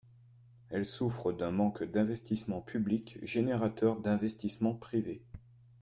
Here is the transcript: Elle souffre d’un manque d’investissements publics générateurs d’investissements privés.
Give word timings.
Elle 0.71 0.87
souffre 0.87 1.31
d’un 1.31 1.51
manque 1.51 1.83
d’investissements 1.83 2.61
publics 2.63 3.19
générateurs 3.21 3.99
d’investissements 3.99 4.73
privés. 4.73 5.21